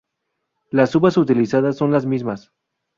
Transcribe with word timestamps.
Las 0.71 0.95
uvas 0.95 1.15
utilizadas 1.17 1.77
son 1.77 1.91
las 1.91 2.07
mismas. 2.07 2.51